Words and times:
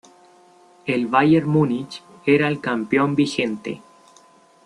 El 0.87 1.05
Bayern 1.05 1.47
Múnich 1.47 2.01
era 2.25 2.47
el 2.47 2.59
campeón 2.59 3.13
vigente. 3.15 3.81